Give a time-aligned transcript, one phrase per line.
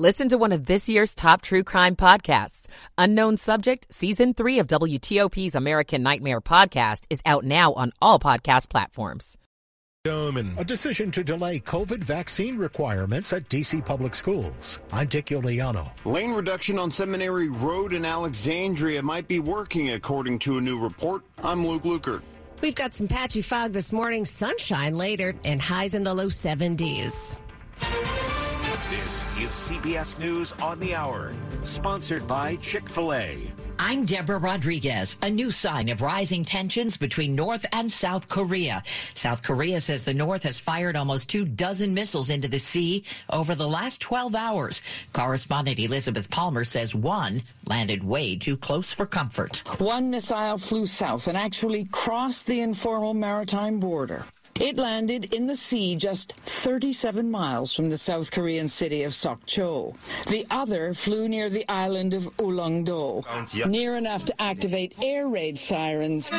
[0.00, 2.68] Listen to one of this year's top true crime podcasts.
[2.96, 8.70] Unknown Subject, Season 3 of WTOP's American Nightmare podcast is out now on all podcast
[8.70, 9.36] platforms.
[10.06, 13.82] A decision to delay COVID vaccine requirements at D.C.
[13.82, 14.82] public schools.
[14.90, 15.90] I'm Dick Iuliano.
[16.06, 21.24] Lane reduction on Seminary Road in Alexandria might be working, according to a new report.
[21.42, 22.22] I'm Luke Lukert.
[22.62, 27.36] We've got some patchy fog this morning, sunshine later, and highs in the low 70s.
[28.90, 31.32] This is CBS News on the Hour,
[31.62, 33.38] sponsored by Chick fil A.
[33.78, 35.16] I'm Deborah Rodriguez.
[35.22, 38.82] A new sign of rising tensions between North and South Korea.
[39.14, 43.54] South Korea says the North has fired almost two dozen missiles into the sea over
[43.54, 44.82] the last 12 hours.
[45.12, 49.62] Correspondent Elizabeth Palmer says one landed way too close for comfort.
[49.78, 54.24] One missile flew south and actually crossed the informal maritime border.
[54.60, 59.96] It landed in the sea just 37 miles from the South Korean city of Sokcho.
[60.26, 63.24] The other flew near the island of Ulleungdo,
[63.66, 66.30] near enough to activate air raid sirens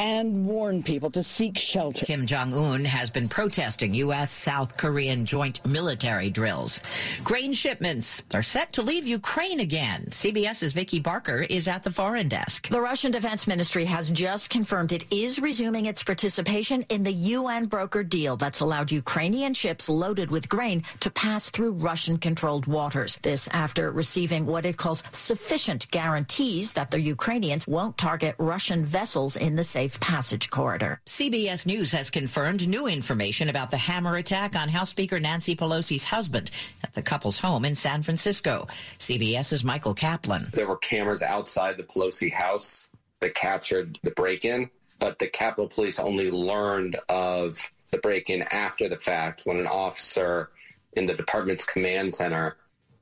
[0.00, 2.06] and warn people to seek shelter.
[2.06, 4.32] Kim Jong un has been protesting U.S.
[4.32, 6.80] South Korean joint military drills.
[7.22, 10.06] Grain shipments are set to leave Ukraine again.
[10.08, 12.68] CBS's Vicki Barker is at the foreign desk.
[12.70, 17.68] The Russian Defense Ministry has just confirmed it is resuming its participation in the UN
[17.68, 23.18] brokered deal that's allowed Ukrainian ships loaded with grain to pass through Russian controlled waters.
[23.20, 29.36] This after receiving what it calls sufficient guarantees that the Ukrainians won't target Russian vessels
[29.36, 31.00] in the safe passage corridor.
[31.06, 36.04] CBS News has confirmed new information about the hammer attack on House Speaker Nancy Pelosi's
[36.04, 36.50] husband
[36.84, 38.68] at the couple's home in San Francisco.
[38.98, 40.48] CBS's Michael Kaplan.
[40.52, 42.84] There were cameras outside the Pelosi house
[43.20, 47.58] that captured the break in, but the Capitol Police only learned of
[47.90, 50.50] the break in after the fact when an officer
[50.94, 52.56] in the department's command center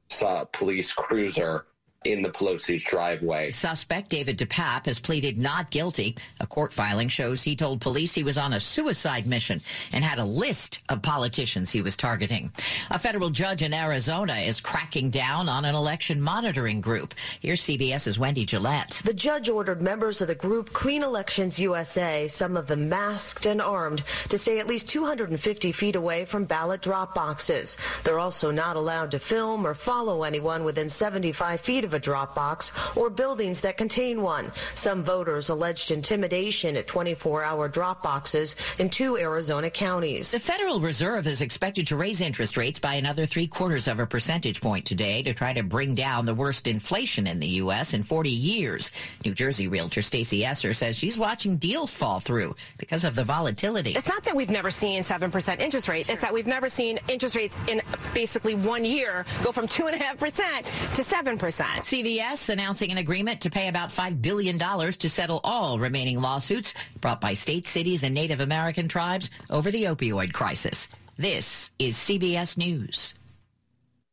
[0.08, 1.66] saw a police cruiser
[2.04, 3.50] in the Pelosi's driveway.
[3.50, 6.16] Suspect David DePape has pleaded not guilty.
[6.40, 9.60] A court filing shows he told police he was on a suicide mission
[9.92, 12.52] and had a list of politicians he was targeting.
[12.90, 17.14] A federal judge in Arizona is cracking down on an election monitoring group.
[17.40, 19.02] Here's CBS's Wendy Gillette.
[19.04, 23.60] The judge ordered members of the group Clean Elections USA, some of them masked and
[23.60, 27.76] armed, to stay at least 250 feet away from ballot drop boxes.
[28.04, 32.34] They're also not allowed to film or follow anyone within 75 feet of a drop
[32.34, 34.52] box or buildings that contain one.
[34.74, 40.30] Some voters alleged intimidation at 24-hour drop boxes in two Arizona counties.
[40.32, 44.06] The Federal Reserve is expected to raise interest rates by another three quarters of a
[44.06, 47.94] percentage point today to try to bring down the worst inflation in the U.S.
[47.94, 48.90] in 40 years.
[49.24, 53.92] New Jersey realtor Stacey Esser says she's watching deals fall through because of the volatility.
[53.92, 56.10] It's not that we've never seen 7% interest rates.
[56.10, 57.80] It's that we've never seen interest rates in
[58.14, 61.77] basically one year go from 2.5% to 7%.
[61.84, 67.20] CVS announcing an agreement to pay about $5 billion to settle all remaining lawsuits brought
[67.20, 70.88] by states, cities, and Native American tribes over the opioid crisis.
[71.16, 73.14] This is CBS News.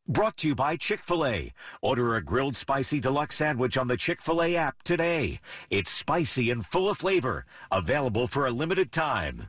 [0.08, 1.52] Brought to you by Chick fil A.
[1.82, 5.40] Order a grilled spicy deluxe sandwich on the Chick fil A app today.
[5.68, 7.44] It's spicy and full of flavor.
[7.72, 9.48] Available for a limited time.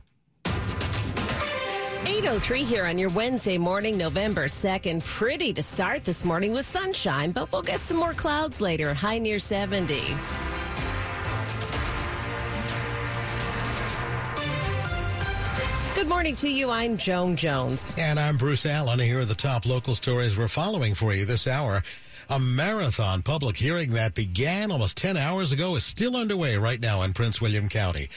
[2.08, 5.04] 803 here on your Wednesday morning, November 2nd.
[5.04, 8.94] Pretty to start this morning with sunshine, but we'll get some more clouds later.
[8.94, 10.00] High near 70.
[15.94, 16.70] Good morning to you.
[16.70, 17.94] I'm Joan Jones.
[17.98, 18.98] And I'm Bruce Alan.
[18.98, 21.82] Here are the top local stories we're following for you this hour.
[22.30, 27.02] A marathon public hearing that began almost 10 hours ago is still underway right now
[27.02, 28.08] in Prince William County.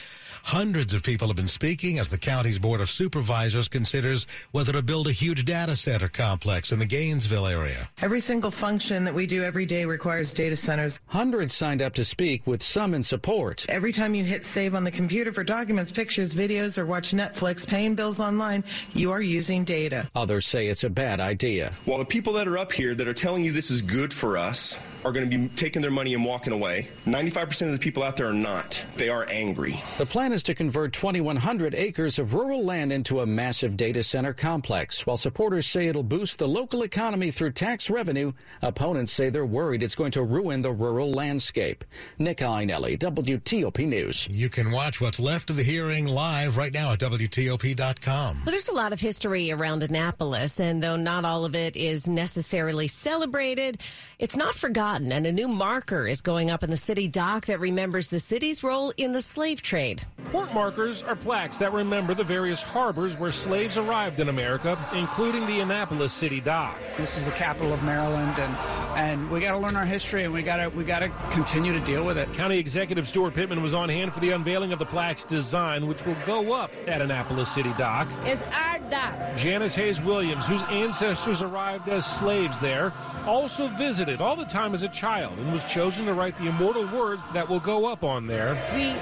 [0.42, 4.82] Hundreds of people have been speaking as the county's Board of Supervisors considers whether to
[4.82, 7.88] build a huge data center complex in the Gainesville area.
[8.02, 11.00] Every single function that we do every day requires data centers.
[11.06, 13.64] Hundreds signed up to speak, with some in support.
[13.68, 17.66] Every time you hit save on the computer for documents, pictures, videos, or watch Netflix,
[17.66, 18.64] paying bills online,
[18.94, 20.08] you are using data.
[20.14, 21.72] Others say it's a bad idea.
[21.84, 24.36] While the people that are up here that are telling you this is good for
[24.36, 28.02] us are going to be taking their money and walking away, 95% of the people
[28.02, 28.84] out there are not.
[28.96, 29.80] They are angry.
[29.98, 34.32] The plan is to convert 2,100 acres of rural land into a massive data center
[34.32, 35.06] complex.
[35.06, 38.32] While supporters say it'll boost the local economy through tax revenue,
[38.62, 41.84] opponents say they're worried it's going to ruin the rural landscape.
[42.18, 44.28] Nick Iannelli, WTOP News.
[44.30, 48.36] You can watch what's left of the hearing live right now at WTOP.com.
[48.36, 52.08] Well, there's a lot of history around Annapolis, and though not all of it is
[52.08, 53.80] necessarily celebrated,
[54.18, 57.46] it's not forgotten forgotten, and a new marker is going up in the city dock
[57.46, 60.02] that remembers the city's role in the slave trade.
[60.30, 65.46] Port markers are plaques that remember the various harbors where slaves arrived in America, including
[65.46, 66.76] the Annapolis City Dock.
[66.96, 68.56] This is the capital of Maryland, and
[68.94, 71.72] and we got to learn our history, and we got to we got to continue
[71.72, 72.32] to deal with it.
[72.34, 76.04] County Executive Steuart Pittman was on hand for the unveiling of the plaque's design, which
[76.04, 78.08] will go up at Annapolis City Dock.
[78.24, 79.36] It's our dock.
[79.36, 82.92] Janice Hayes Williams, whose ancestors arrived as slaves there,
[83.26, 86.86] also visited all the time as a child and was chosen to write the immortal
[86.86, 88.54] words that will go up on there.
[88.74, 88.94] We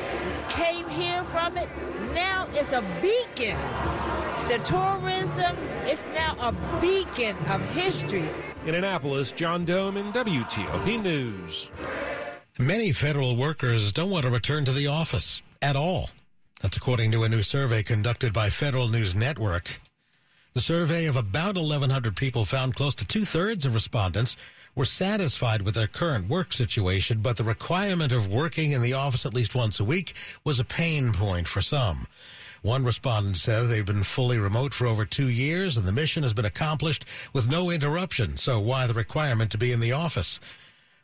[0.48, 1.68] came here from it.
[2.14, 3.58] Now it's a beacon.
[4.48, 5.56] The tourism
[5.86, 8.28] is now a beacon of history.
[8.66, 11.70] In Annapolis, John Domen WTOP News.
[12.58, 16.10] Many federal workers don't want to return to the office at all.
[16.60, 19.80] That's according to a new survey conducted by Federal News Network.
[20.52, 24.36] The survey of about 1,100 people found close to two thirds of respondents
[24.74, 29.26] were satisfied with their current work situation, but the requirement of working in the office
[29.26, 30.14] at least once a week
[30.44, 32.06] was a pain point for some.
[32.62, 36.34] One respondent said they've been fully remote for over two years and the mission has
[36.34, 38.36] been accomplished with no interruption.
[38.36, 40.40] So why the requirement to be in the office?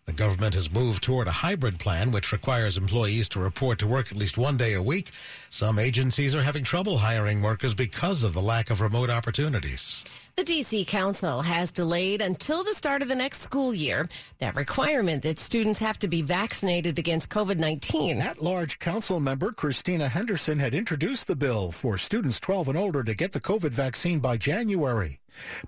[0.05, 4.13] The government has moved toward a hybrid plan, which requires employees to report to work
[4.13, 5.11] at least one day a week.
[5.51, 10.05] Some agencies are having trouble hiring workers because of the lack of remote opportunities.
[10.37, 14.07] The DC Council has delayed until the start of the next school year
[14.39, 18.21] that requirement that students have to be vaccinated against COVID 19.
[18.21, 23.03] At large council member Christina Henderson had introduced the bill for students 12 and older
[23.03, 25.21] to get the COVID vaccine by January.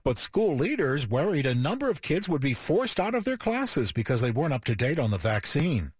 [0.04, 3.92] But school leaders worried a number of kids would be forced out of their classes
[3.92, 5.92] because they weren't up to date on the vaccine.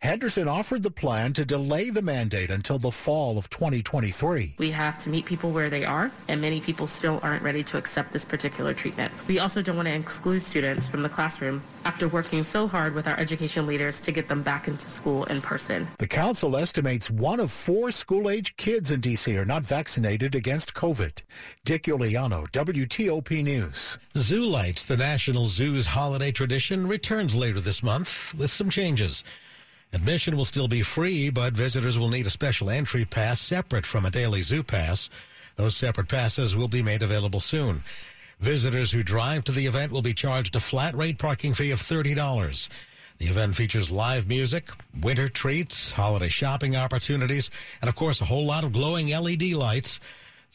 [0.00, 4.54] Henderson offered the plan to delay the mandate until the fall of 2023.
[4.58, 7.78] We have to meet people where they are, and many people still aren't ready to
[7.78, 9.12] accept this particular treatment.
[9.26, 13.06] We also don't want to exclude students from the classroom after working so hard with
[13.06, 15.86] our education leaders to get them back into school in person.
[15.98, 19.36] The council estimates one of four school-age kids in D.C.
[19.36, 21.22] are not vaccinated against COVID.
[21.64, 22.50] Dick Iuliano,
[23.16, 23.98] WTOP News.
[24.14, 29.24] Zoo Lights, the National Zoo's holiday tradition, returns later this month with some changes.
[29.94, 34.04] Admission will still be free, but visitors will need a special entry pass separate from
[34.04, 35.08] a daily zoo pass.
[35.54, 37.82] Those separate passes will be made available soon.
[38.40, 41.80] Visitors who drive to the event will be charged a flat rate parking fee of
[41.80, 42.68] $30.
[43.16, 44.68] The event features live music,
[45.00, 50.00] winter treats, holiday shopping opportunities, and of course a whole lot of glowing LED lights.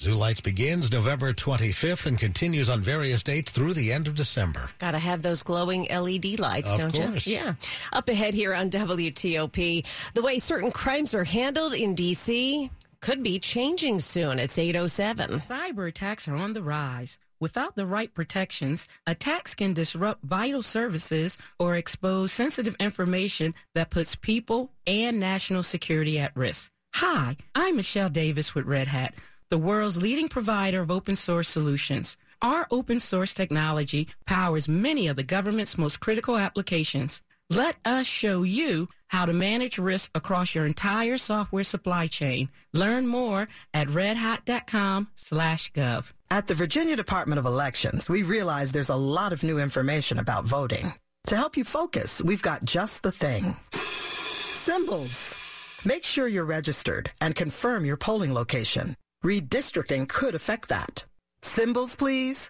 [0.01, 4.67] Zoo Lights begins November 25th and continues on various dates through the end of December.
[4.79, 7.27] Got to have those glowing LED lights, Of don't course.
[7.27, 7.35] you?
[7.35, 7.53] Yeah.
[7.93, 12.71] Up ahead here on WTOP, the way certain crimes are handled in D.C.
[12.99, 14.39] could be changing soon.
[14.39, 15.39] It's 807.
[15.39, 17.19] Cyber attacks are on the rise.
[17.39, 24.15] Without the right protections, attacks can disrupt vital services or expose sensitive information that puts
[24.15, 26.71] people and national security at risk.
[26.95, 29.13] Hi, I'm Michelle Davis with Red Hat,
[29.51, 32.15] the world's leading provider of open source solutions.
[32.41, 37.21] Our open source technology powers many of the government's most critical applications.
[37.49, 42.49] Let us show you how to manage risk across your entire software supply chain.
[42.71, 46.13] Learn more at redhat.com slash gov.
[46.31, 50.45] At the Virginia Department of Elections, we realize there's a lot of new information about
[50.45, 50.93] voting.
[51.27, 53.57] To help you focus, we've got just the thing.
[53.73, 55.35] Symbols.
[55.83, 58.95] Make sure you're registered and confirm your polling location.
[59.23, 61.05] Redistricting could affect that.
[61.43, 62.49] Symbols, please.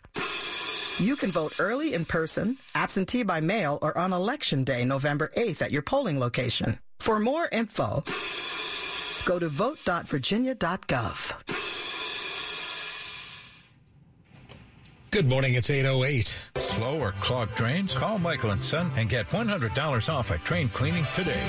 [1.00, 5.62] You can vote early in person, absentee by mail, or on election day, November 8th
[5.62, 6.80] at your polling location.
[7.00, 8.04] For more info,
[9.26, 11.34] go to vote.virginia.gov.
[15.12, 16.40] Good morning, it's 808.
[16.58, 17.98] Slow or clogged drains?
[17.98, 21.44] Call Michael and Son and get $100 off at train cleaning today.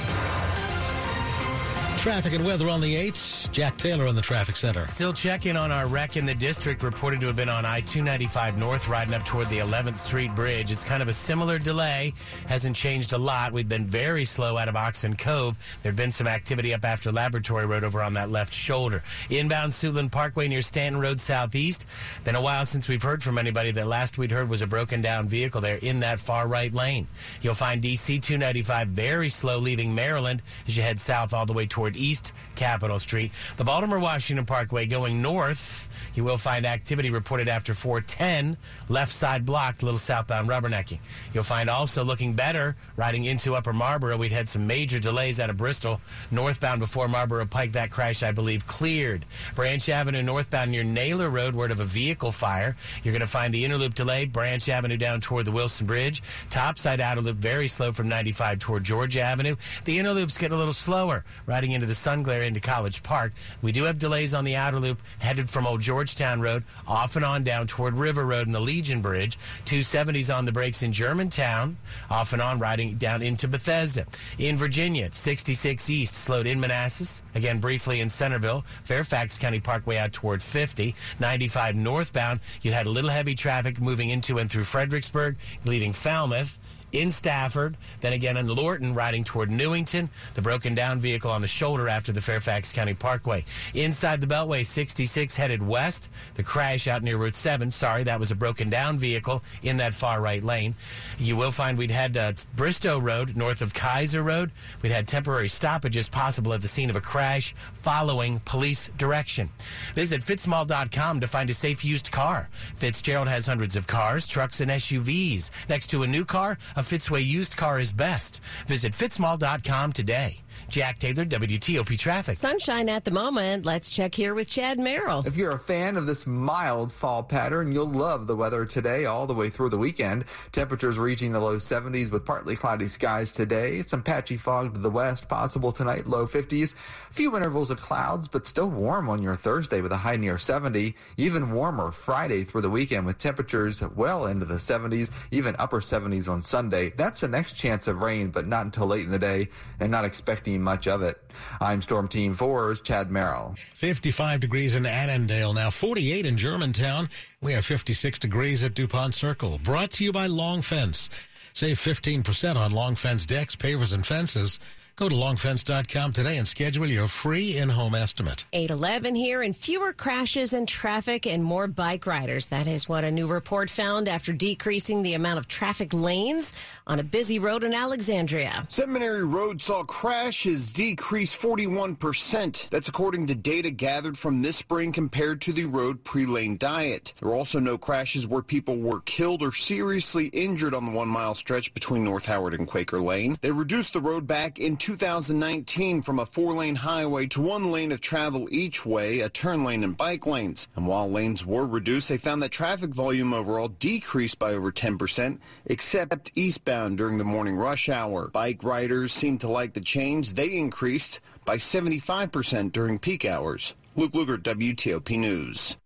[2.03, 3.49] Traffic and weather on the 8s.
[3.53, 4.89] Jack Taylor in the traffic center.
[4.89, 8.59] Still checking on our wreck in the district, reported to have been on I 295
[8.59, 10.73] North, riding up toward the 11th Street Bridge.
[10.73, 12.13] It's kind of a similar delay,
[12.49, 13.53] hasn't changed a lot.
[13.53, 15.57] We've been very slow out of Oxon Cove.
[15.85, 19.05] There'd been some activity up after Laboratory Road over on that left shoulder.
[19.31, 21.87] Inbound Suitland Parkway near Stanton Road Southeast.
[22.25, 23.71] Been a while since we've heard from anybody.
[23.71, 27.07] The last we'd heard was a broken down vehicle there in that far right lane.
[27.43, 31.67] You'll find DC 295 very slow leaving Maryland as you head south all the way
[31.67, 33.33] toward toward East Capitol Street.
[33.57, 35.89] The Baltimore Washington Parkway going north.
[36.15, 38.57] You will find activity reported after 410,
[38.89, 40.99] left side blocked, little southbound rubbernecking.
[41.33, 44.17] You'll find also looking better riding into Upper Marlboro.
[44.17, 47.73] We'd had some major delays out of Bristol, northbound before Marlboro Pike.
[47.73, 49.25] That crash, I believe, cleared.
[49.55, 52.77] Branch Avenue northbound near Naylor Road, word of a vehicle fire.
[53.03, 56.23] You're going to find the inner loop delay, Branch Avenue down toward the Wilson Bridge.
[56.51, 59.57] Topside outer loop very slow from 95 toward Georgia Avenue.
[59.85, 63.33] The inner loop's getting a little slower riding into the sun glare into College Park.
[63.61, 67.25] We do have delays on the outer loop headed from Old Georgetown Road off and
[67.25, 69.37] on down toward River Road and the Legion Bridge.
[69.65, 71.77] 270s on the brakes in Germantown,
[72.09, 74.07] off and on riding down into Bethesda.
[74.39, 77.21] In Virginia, 66 East slowed in Manassas.
[77.35, 78.65] Again, briefly in Centreville.
[78.85, 80.95] Fairfax County Parkway out toward 50.
[81.19, 86.61] 95 northbound, you had a little heavy traffic moving into and through Fredericksburg, leaving Falmouth
[86.93, 90.11] in Stafford, then again in Lorton, riding toward Newington.
[90.35, 93.45] The broken down vehicle on the shoulder after the Fairfax County Parkway.
[93.75, 96.11] Inside the Beltway, 66 headed west.
[96.35, 97.71] The crash out near Route 7.
[97.71, 100.75] Sorry, that was a broken down vehicle in that far right lane.
[101.19, 104.51] You will find we'd had uh, Bristow Road north of Kaiser Road.
[104.83, 109.51] We'd had temporary stoppages possible at the scene of a crash following police direction.
[109.95, 112.49] Visit fitzmall.com to find a safe used car.
[112.77, 115.51] Fitzgerald has hundreds of cars, trucks, and SUVs.
[115.69, 118.41] Next to a new car, a Fitzway used car is best.
[118.67, 120.42] Visit fitzmall.com today.
[120.69, 122.37] Jack Taylor, WTOP Traffic.
[122.37, 123.65] Sunshine at the moment.
[123.65, 125.23] Let's check here with Chad Merrill.
[125.27, 129.27] If you're a fan of this mild fall pattern, you'll love the weather today all
[129.27, 130.25] the way through the weekend.
[130.53, 133.83] Temperatures reaching the low 70s with partly cloudy skies today.
[133.83, 136.75] Some patchy fog to the west possible tonight, low 50s.
[137.11, 140.39] A few intervals of clouds, but still warm on your Thursday with a high near
[140.39, 140.97] 70.
[141.19, 146.29] Even warmer Friday through the weekend with temperatures well into the 70s, even upper 70s
[146.29, 146.91] on Sunday.
[146.97, 149.49] That's the next chance of rain, but not until late in the day
[149.81, 150.05] and not
[150.43, 151.23] expecting much of it.
[151.61, 153.55] I'm Storm Team 4's Chad Merrill.
[153.75, 157.09] 55 degrees in Annandale now, 48 in Germantown.
[157.41, 159.61] We have 56 degrees at DuPont Circle.
[159.63, 161.11] Brought to you by Long Fence.
[161.53, 164.59] Save 15% on Long Fence decks, pavers, and fences.
[164.95, 168.45] Go to longfence.com today and schedule your free in-home estimate.
[168.53, 172.49] 811 here and fewer crashes and traffic and more bike riders.
[172.49, 176.53] That is what a new report found after decreasing the amount of traffic lanes
[176.87, 178.67] on a busy road in Alexandria.
[178.69, 182.69] Seminary Road saw crashes decrease 41%.
[182.69, 187.15] That's according to data gathered from this spring compared to the road pre-lane diet.
[187.19, 191.09] There were also no crashes where people were killed or seriously injured on the one
[191.09, 193.39] mile stretch between North Howard and Quaker Lane.
[193.41, 197.93] They reduced the road back in 2019 from a four lane highway to one lane
[197.93, 200.67] of travel each way, a turn lane and bike lanes.
[200.75, 205.39] And while lanes were reduced, they found that traffic volume overall decreased by over 10%,
[205.67, 208.27] except eastbound during the morning rush hour.
[208.27, 210.33] Bike riders seemed to like the change.
[210.33, 213.77] They increased by 75% during peak hours.
[213.95, 215.77] Luke Lukert, WTOP News.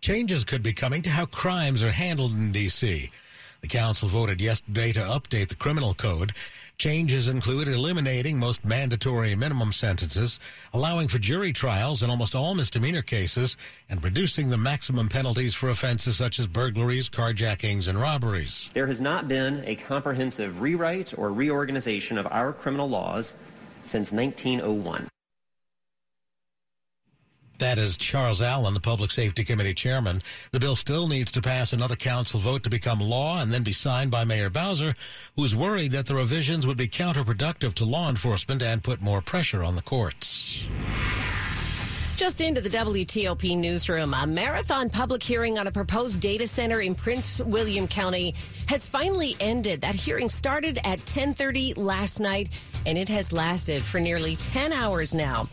[0.00, 3.12] Changes could be coming to how crimes are handled in D.C.
[3.60, 6.32] The council voted yesterday to update the criminal code.
[6.80, 10.40] Changes include eliminating most mandatory minimum sentences,
[10.72, 13.58] allowing for jury trials in almost all misdemeanor cases,
[13.90, 18.70] and reducing the maximum penalties for offenses such as burglaries, carjackings, and robberies.
[18.72, 23.38] There has not been a comprehensive rewrite or reorganization of our criminal laws
[23.84, 25.06] since 1901.
[27.60, 30.22] That is Charles Allen, the Public Safety Committee chairman.
[30.50, 33.72] The bill still needs to pass another council vote to become law and then be
[33.72, 34.94] signed by Mayor Bowser,
[35.36, 39.62] who's worried that the revisions would be counterproductive to law enforcement and put more pressure
[39.62, 40.66] on the courts.
[42.20, 46.94] Just into the WTOP newsroom, a marathon public hearing on a proposed data center in
[46.94, 48.34] Prince William County
[48.68, 49.80] has finally ended.
[49.80, 52.50] That hearing started at 10:30 last night
[52.84, 55.48] and it has lasted for nearly 10 hours now.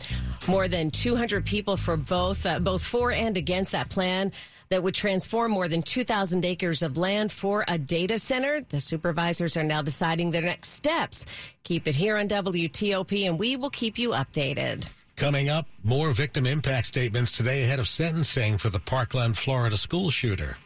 [0.45, 4.33] More than 200 people for both uh, both for and against that plan
[4.67, 8.59] that would transform more than 2,000 acres of land for a data center.
[8.67, 11.25] The supervisors are now deciding their next steps.
[11.63, 14.85] Keep it here on WTOP and we will keep you updated.
[15.17, 20.11] Coming up, more victim impact statements today ahead of sentencing for the Parkland, Florida school
[20.11, 20.57] shooter.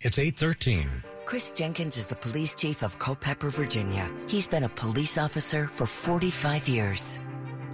[0.00, 0.86] It's 813.
[1.24, 4.08] Chris Jenkins is the police chief of Culpeper, Virginia.
[4.28, 7.18] He's been a police officer for 45 years.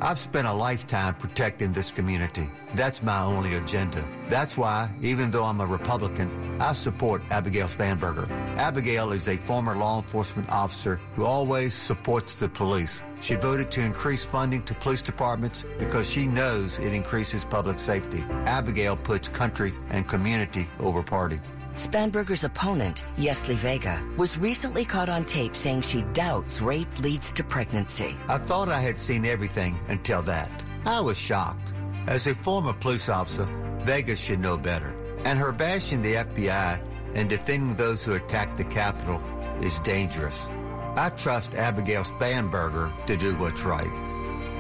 [0.01, 2.51] I've spent a lifetime protecting this community.
[2.75, 4.07] That's my only agenda.
[4.29, 8.29] That's why, even though I'm a Republican, I support Abigail Spanberger.
[8.59, 13.03] Abigail is a former law enforcement officer who always supports the police.
[13.23, 18.23] She voted to increase funding to police departments because she knows it increases public safety.
[18.45, 21.41] Abigail puts country and community over party.
[21.77, 27.45] Spanberger's opponent, Yesli Vega, was recently caught on tape saying she doubts rape leads to
[27.45, 28.17] pregnancy.
[28.29, 30.51] I thought I had seen everything until that.
[30.87, 31.75] I was shocked.
[32.07, 33.47] As a former police officer,
[33.81, 34.95] Vegas should know better.
[35.27, 36.81] And her bashing the FBI
[37.15, 39.21] and defending those who attacked the Capitol
[39.61, 40.49] is dangerous.
[40.97, 43.91] I trust Abigail Spanberger to do what's right.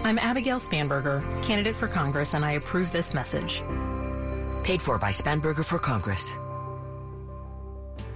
[0.04, 3.62] I'm Abigail Spanberger, candidate for Congress, and I approve this message.
[4.64, 6.30] Paid for by Spanberger for Congress.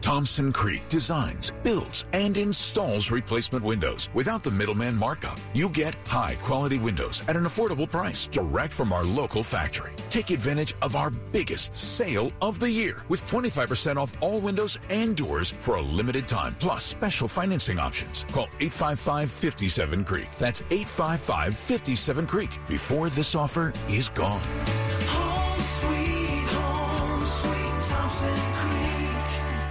[0.00, 5.38] Thompson Creek designs, builds, and installs replacement windows without the middleman markup.
[5.54, 9.92] You get high quality windows at an affordable price direct from our local factory.
[10.08, 15.16] Take advantage of our biggest sale of the year with 25% off all windows and
[15.16, 18.24] doors for a limited time, plus special financing options.
[18.32, 20.28] Call 855 57 Creek.
[20.38, 24.40] That's 855 57 Creek before this offer is gone.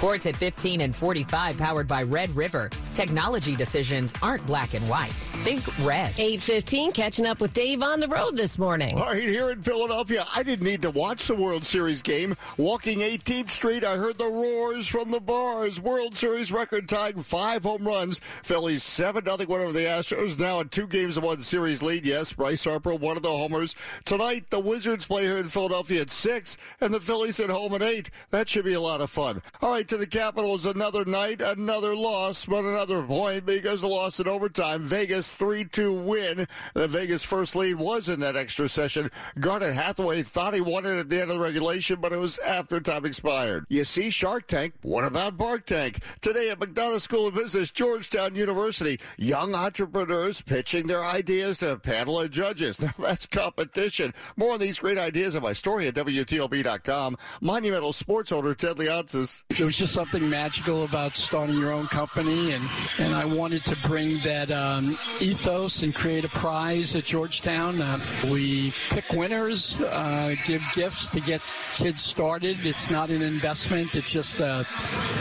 [0.00, 2.70] Sports at 15 and 45 powered by Red River.
[2.94, 5.12] Technology decisions aren't black and white.
[5.42, 6.18] Think red.
[6.18, 8.98] 815 catching up with Dave on the road this morning.
[8.98, 12.36] All right, here in Philadelphia, I didn't need to watch the World Series game.
[12.58, 15.80] Walking 18th Street, I heard the roars from the bars.
[15.80, 18.20] World Series record tying five home runs.
[18.42, 20.38] Phillies 7 0 win over the Astros.
[20.38, 22.04] Now a two games to one series lead.
[22.04, 23.76] Yes, Bryce Harper, one of the homers.
[24.04, 27.82] Tonight, the Wizards play here in Philadelphia at 6, and the Phillies at home at
[27.82, 28.10] 8.
[28.30, 29.40] That should be a lot of fun.
[29.62, 34.20] All right, to the Capitals, another night, another loss, but another point because the loss
[34.20, 34.82] in overtime.
[34.82, 36.46] Vegas 3 2 win.
[36.74, 39.10] The Vegas first lead was in that extra session.
[39.38, 42.38] Garnet Hathaway thought he won it at the end of the regulation, but it was
[42.38, 43.66] after time expired.
[43.68, 44.74] You see Shark Tank.
[44.82, 46.02] What about Bark Tank?
[46.20, 51.78] Today at McDonough School of Business, Georgetown University, young entrepreneurs pitching their ideas to a
[51.78, 52.80] panel of judges.
[52.90, 54.14] Now that's competition.
[54.36, 57.18] More on these great ideas in my story at WTOP.com.
[57.42, 59.42] Monumental sports owner Ted Leonsis.
[59.56, 63.76] There was just something magical about starting your own company, and, and I wanted to
[63.88, 67.80] bring that um, ethos and create a prize at Georgetown.
[67.80, 68.00] Uh,
[68.30, 71.40] we pick winners, uh, give gifts to get
[71.74, 72.64] kids started.
[72.66, 73.94] It's not an investment.
[73.94, 74.64] It's just uh,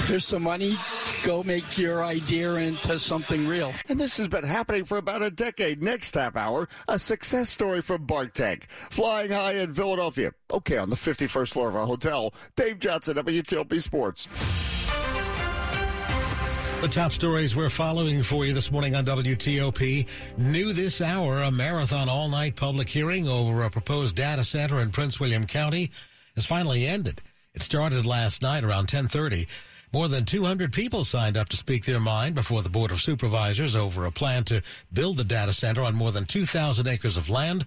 [0.08, 0.78] here's some money.
[1.24, 3.74] Go make your idea into something real.
[3.88, 5.82] And this has been happening for about a decade.
[5.82, 8.68] Next half hour, a success story from Bark Tank.
[8.90, 10.34] Flying high in Philadelphia.
[10.52, 12.34] Okay, on the 51st floor of a hotel.
[12.56, 14.79] Dave Johnson, WTOP Sports.
[16.82, 20.08] The top stories we're following for you this morning on WTOP.
[20.38, 25.20] New this hour, a marathon all-night public hearing over a proposed data center in Prince
[25.20, 25.92] William County
[26.36, 27.22] has finally ended.
[27.54, 29.46] It started last night around 1030.
[29.92, 33.76] More than 200 people signed up to speak their mind before the Board of Supervisors
[33.76, 34.62] over a plan to
[34.94, 37.66] build the data center on more than 2,000 acres of land.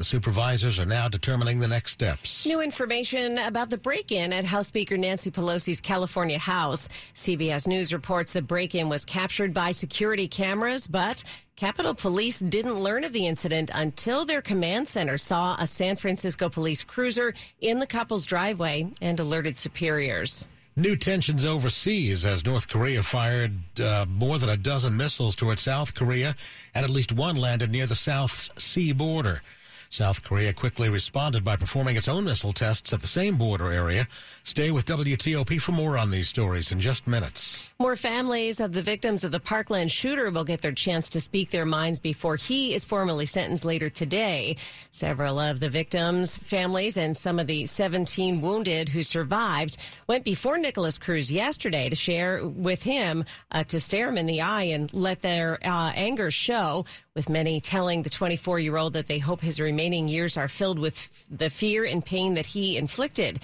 [0.00, 2.46] The supervisors are now determining the next steps.
[2.46, 6.88] New information about the break in at House Speaker Nancy Pelosi's California house.
[7.14, 11.22] CBS News reports the break in was captured by security cameras, but
[11.54, 16.48] Capitol Police didn't learn of the incident until their command center saw a San Francisco
[16.48, 20.46] police cruiser in the couple's driveway and alerted superiors.
[20.76, 25.94] New tensions overseas as North Korea fired uh, more than a dozen missiles toward South
[25.94, 26.34] Korea,
[26.74, 29.42] and at least one landed near the South's Sea border.
[29.90, 34.06] South Korea quickly responded by performing its own missile tests at the same border area.
[34.44, 37.69] Stay with WTOP for more on these stories in just minutes.
[37.80, 41.48] More families of the victims of the Parkland shooter will get their chance to speak
[41.48, 44.56] their minds before he is formally sentenced later today.
[44.90, 50.58] Several of the victims' families and some of the 17 wounded who survived went before
[50.58, 54.92] Nikolas Cruz yesterday to share with him, uh, to stare him in the eye and
[54.92, 59.40] let their uh, anger show, with many telling the 24 year old that they hope
[59.40, 63.40] his remaining years are filled with the fear and pain that he inflicted.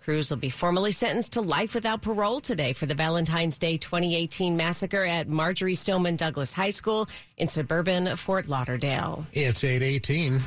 [0.00, 4.56] Cruz will be formally sentenced to life without parole today for the Valentine's Day 2018
[4.56, 9.26] massacre at Marjory Stoneman Douglas High School in suburban Fort Lauderdale.
[9.32, 10.40] It's 818.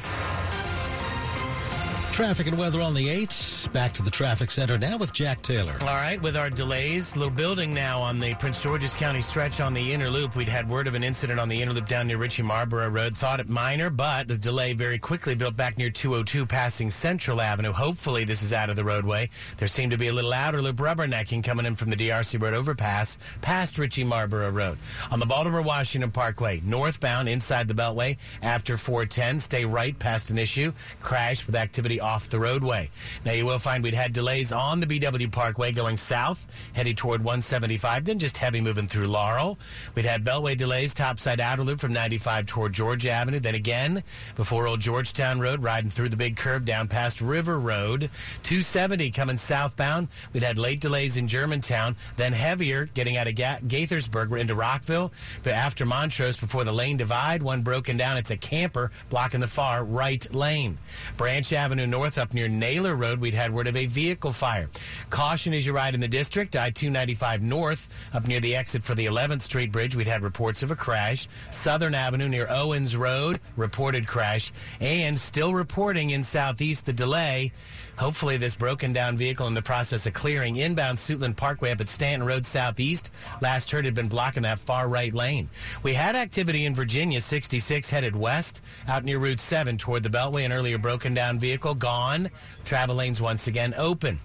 [2.13, 3.73] Traffic and weather on the 8th.
[3.73, 5.73] Back to the traffic center now with Jack Taylor.
[5.82, 9.73] All right, with our delays, little building now on the Prince George's County stretch on
[9.73, 10.36] the inner loop.
[10.36, 13.17] We'd had word of an incident on the inner loop down near Ritchie Marlboro Road.
[13.17, 17.71] Thought it minor, but the delay very quickly built back near 202 passing Central Avenue.
[17.71, 19.32] Hopefully this is out of the roadway.
[19.58, 22.54] There seemed to be a little outer loop rubbernecking coming in from the D'Arcy Road
[22.54, 24.78] overpass past Ritchie Marlboro Road.
[25.10, 30.38] On the Baltimore Washington Parkway, northbound inside the Beltway after 410, stay right past an
[30.38, 30.71] issue.
[31.02, 32.89] Crash with activity off the roadway.
[33.25, 37.21] Now you will find we'd had delays on the BW Parkway going south, headed toward
[37.23, 39.57] 175, then just heavy moving through Laurel.
[39.95, 44.03] We'd had Beltway delays topside outer loop from 95 toward Georgia Avenue, then again
[44.35, 48.09] before Old Georgetown Road, riding through the big curve down past River Road.
[48.43, 50.09] 270 coming southbound.
[50.33, 54.29] We'd had late delays in Germantown, then heavier getting out of Ga- Gaithersburg.
[54.29, 55.11] We're into Rockville,
[55.43, 58.17] but after Montrose before the lane divide, one broken down.
[58.17, 60.77] It's a camper blocking the far right lane.
[61.17, 64.67] Branch Avenue North up near Naylor Road, we'd had word of a vehicle fire.
[65.12, 66.56] Caution as you ride in the district.
[66.56, 70.63] I 295 North up near the exit for the 11th Street Bridge, we'd had reports
[70.63, 71.27] of a crash.
[71.51, 74.51] Southern Avenue near Owens Road, reported crash.
[74.82, 77.51] And still reporting in Southeast the delay.
[77.97, 81.89] Hopefully, this broken down vehicle in the process of clearing inbound Suitland Parkway up at
[81.89, 83.12] Stanton Road Southeast.
[83.41, 85.49] Last heard had been blocking that far right lane.
[85.84, 90.45] We had activity in Virginia 66 headed west out near Route 7 toward the Beltway.
[90.45, 92.29] An earlier broken down vehicle gone.
[92.65, 94.19] Travel lanes once again open.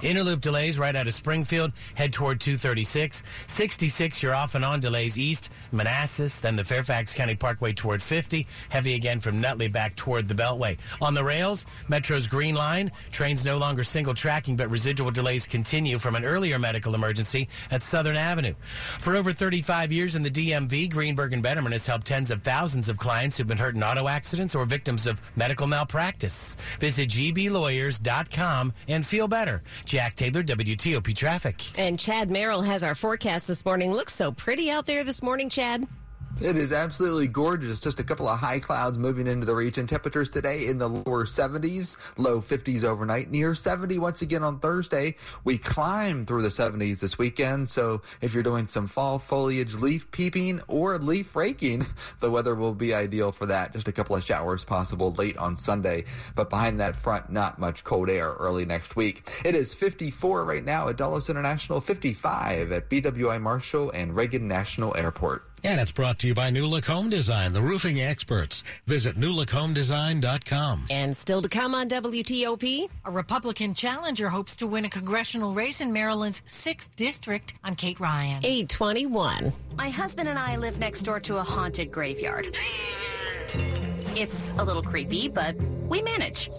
[0.00, 3.22] Interloop delays right out of Springfield, head toward 236.
[3.46, 8.46] 66, you're off and on delays east, Manassas, then the Fairfax County Parkway toward 50.
[8.70, 10.78] Heavy again from Nutley back toward the Beltway.
[11.00, 15.98] On the rails, Metro's Green Line, trains no longer single tracking, but residual delays continue
[15.98, 18.54] from an earlier medical emergency at Southern Avenue.
[18.98, 22.88] For over 35 years in the DMV, Greenberg and Bederman has helped tens of thousands
[22.88, 26.56] of clients who've been hurt in auto accidents or victims of medical malpractice.
[26.78, 29.62] Visit gblawyers.com and feel better.
[29.90, 31.76] Jack Taylor, WTOP Traffic.
[31.76, 33.92] And Chad Merrill has our forecast this morning.
[33.92, 35.84] Looks so pretty out there this morning, Chad.
[36.40, 37.80] It is absolutely gorgeous.
[37.80, 39.86] Just a couple of high clouds moving into the region.
[39.86, 45.16] Temperatures today in the lower 70s, low 50s overnight, near 70 once again on Thursday.
[45.44, 47.68] We climb through the 70s this weekend.
[47.68, 51.84] So if you're doing some fall foliage leaf peeping or leaf raking,
[52.20, 53.74] the weather will be ideal for that.
[53.74, 56.06] Just a couple of showers possible late on Sunday.
[56.34, 59.30] But behind that front, not much cold air early next week.
[59.44, 64.96] It is 54 right now at Dulles International, 55 at BWI Marshall and Reagan National
[64.96, 65.49] Airport.
[65.62, 68.64] And it's brought to you by New Look Home Design, the roofing experts.
[68.86, 70.86] Visit newlookhomedesign.com.
[70.90, 72.88] And still to come on WTOP.
[73.04, 77.54] A Republican challenger hopes to win a congressional race in Maryland's 6th district.
[77.62, 78.40] I'm Kate Ryan.
[78.42, 79.52] 821.
[79.76, 82.56] My husband and I live next door to a haunted graveyard.
[84.16, 85.56] It's a little creepy, but
[85.88, 86.50] we manage.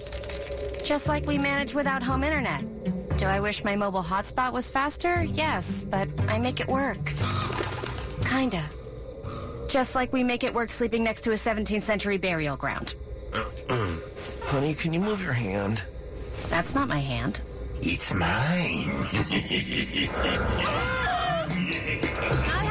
[0.84, 2.64] Just like we manage without home internet.
[3.18, 5.24] Do I wish my mobile hotspot was faster?
[5.24, 7.14] Yes, but I make it work.
[8.26, 8.64] Kinda.
[9.72, 12.96] Just like we make it work sleeping next to a 17th century burial ground.
[14.44, 15.86] Honey, can you move your hand?
[16.50, 17.40] That's not my hand.
[17.80, 18.28] It's mine.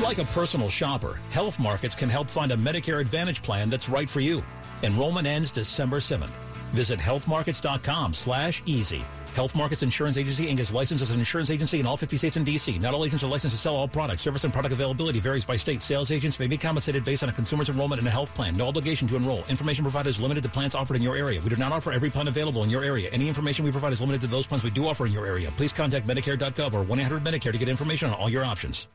[0.00, 4.08] Like a personal shopper, Health Markets can help find a Medicare Advantage plan that's right
[4.08, 4.42] for you.
[4.82, 6.30] Enrollment ends December 7th.
[6.72, 9.04] Visit healthmarkets.com slash easy.
[9.34, 10.58] Health Markets Insurance Agency Inc.
[10.58, 12.78] is licensed as an insurance agency in all 50 states and D.C.
[12.78, 14.22] Not all agents are licensed to sell all products.
[14.22, 15.82] Service and product availability varies by state.
[15.82, 18.56] Sales agents may be compensated based on a consumer's enrollment in a health plan.
[18.56, 19.44] No obligation to enroll.
[19.50, 21.40] Information provided is limited to plans offered in your area.
[21.42, 23.10] We do not offer every plan available in your area.
[23.12, 25.50] Any information we provide is limited to those plans we do offer in your area.
[25.52, 28.86] Please contact Medicare.gov or 1-800-Medicare to get information on all your options.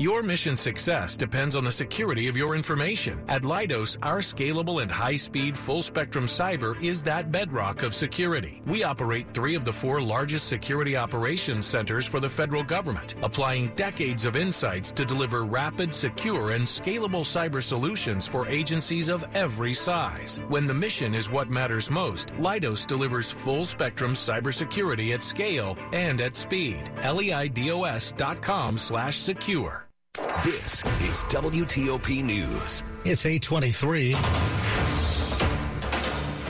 [0.00, 3.20] Your mission success depends on the security of your information.
[3.26, 8.62] At Leidos, our scalable and high-speed full-spectrum cyber is that bedrock of security.
[8.64, 13.74] We operate three of the four largest security operations centers for the federal government, applying
[13.74, 19.74] decades of insights to deliver rapid, secure, and scalable cyber solutions for agencies of every
[19.74, 20.40] size.
[20.46, 26.36] When the mission is what matters most, Leidos delivers full-spectrum cybersecurity at scale and at
[26.36, 26.84] speed.
[27.02, 29.87] leidos.com slash secure.
[30.44, 32.82] This is WTOP News.
[33.04, 34.12] It's 823.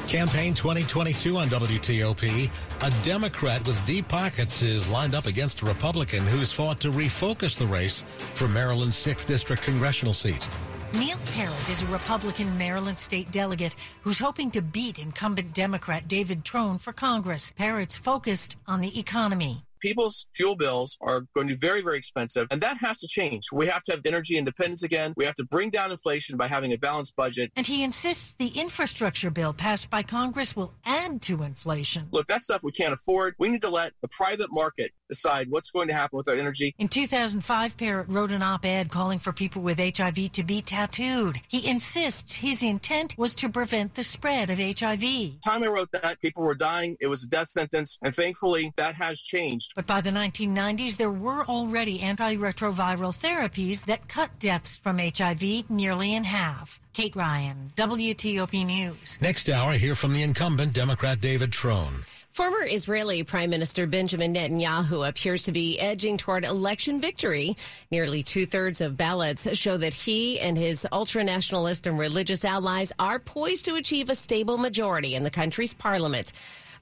[0.06, 2.50] Campaign 2022 on WTOP.
[2.80, 7.58] A Democrat with deep pockets is lined up against a Republican who's fought to refocus
[7.58, 10.48] the race for Maryland's 6th District congressional seat.
[10.94, 16.42] Neil Parrott is a Republican Maryland state delegate who's hoping to beat incumbent Democrat David
[16.42, 17.52] Trone for Congress.
[17.54, 22.46] Parrott's focused on the economy people's fuel bills are going to be very, very expensive,
[22.50, 23.46] and that has to change.
[23.52, 25.14] We have to have energy independence again.
[25.16, 27.52] We have to bring down inflation by having a balanced budget.
[27.56, 32.08] And he insists the infrastructure bill passed by Congress will add to inflation.
[32.10, 33.34] Look, that stuff we can't afford.
[33.38, 36.74] We need to let the private market decide what's going to happen with our energy.
[36.78, 41.40] In 2005, Parrott wrote an op ed calling for people with HIV to be tattooed.
[41.48, 45.00] He insists his intent was to prevent the spread of HIV.
[45.00, 46.96] The time I wrote that, people were dying.
[47.00, 47.98] It was a death sentence.
[48.02, 49.72] And thankfully, that has changed.
[49.74, 56.14] But by the 1990s, there were already antiretroviral therapies that cut deaths from HIV nearly
[56.14, 56.80] in half.
[56.92, 59.18] Kate Ryan, WTOP News.
[59.20, 62.04] Next hour, hear from the incumbent Democrat David Trone.
[62.38, 67.56] Former Israeli Prime Minister Benjamin Netanyahu appears to be edging toward election victory.
[67.90, 72.92] Nearly two thirds of ballots show that he and his ultra nationalist and religious allies
[73.00, 76.30] are poised to achieve a stable majority in the country's parliament.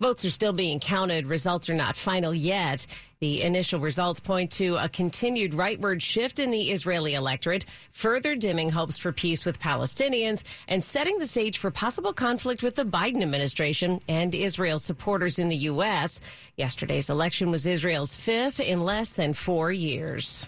[0.01, 1.27] Votes are still being counted.
[1.27, 2.87] Results are not final yet.
[3.21, 8.69] The initial results point to a continued rightward shift in the Israeli electorate, further dimming
[8.69, 13.23] hopes for peace with Palestinians and setting the stage for possible conflict with the Biden
[13.23, 16.21] administration and Israel supporters in the U.S.
[16.57, 20.47] Yesterday's election was Israel's fifth in less than four years.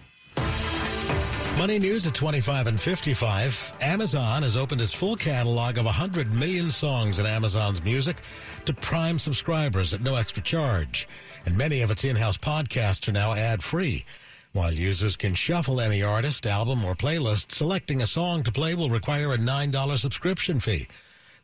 [1.59, 3.73] Money news at 25 and 55.
[3.81, 8.18] Amazon has opened its full catalog of 100 million songs in Amazon's music
[8.64, 11.09] to Prime subscribers at no extra charge.
[11.47, 14.05] And many of its in-house podcasts are now ad-free.
[14.53, 18.88] While users can shuffle any artist, album, or playlist, selecting a song to play will
[18.88, 20.87] require a $9 subscription fee.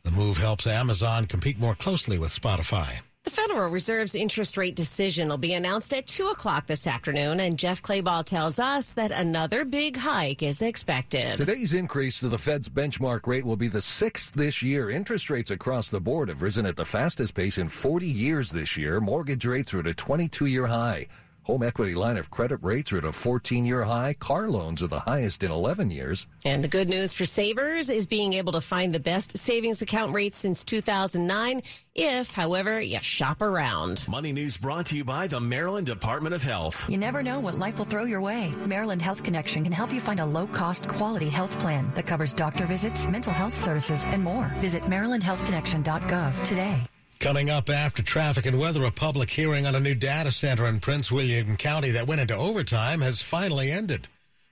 [0.03, 3.01] The move helps Amazon compete more closely with Spotify.
[3.25, 7.57] The Federal Reserve's interest rate decision will be announced at 2 o'clock this afternoon, and
[7.57, 11.37] Jeff Clabaugh tells us that another big hike is expected.
[11.37, 14.91] Today's increase to the Fed's benchmark rate will be the sixth this year.
[14.91, 18.77] Interest rates across the board have risen at the fastest pace in 40 years this
[18.77, 19.01] year.
[19.01, 21.07] Mortgage rates are at a 22 year high.
[21.45, 24.15] Home equity line of credit rates are at a 14 year high.
[24.15, 26.25] Car loans are the highest in 11 years.
[26.43, 30.11] And the good news for savers is being able to find the best savings account
[30.11, 31.61] rates since 2009
[31.93, 34.07] if, however, you shop around.
[34.07, 36.89] Money news brought to you by the Maryland Department of Health.
[36.89, 38.51] You never know what life will throw your way.
[38.65, 42.33] Maryland Health Connection can help you find a low cost, quality health plan that covers
[42.33, 44.51] doctor visits, mental health services, and more.
[44.61, 46.87] Visit MarylandHealthConnection.gov today.
[47.19, 50.79] Coming up after traffic and weather, a public hearing on a new data center in
[50.79, 54.07] Prince William County that went into overtime has finally ended.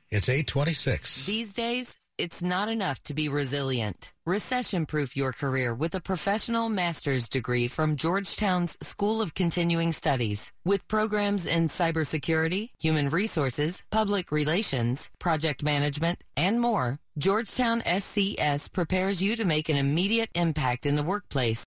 [0.09, 1.25] It's 826.
[1.25, 4.11] These days, it's not enough to be resilient.
[4.25, 10.51] Recession proof your career with a professional master's degree from Georgetown's School of Continuing Studies.
[10.63, 19.21] With programs in cybersecurity, human resources, public relations, project management, and more, Georgetown SCS prepares
[19.21, 21.59] you to make an immediate impact in the workplace